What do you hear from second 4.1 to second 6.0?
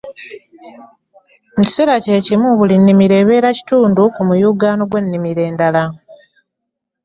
ku muyungagano gw’ennimiro endala.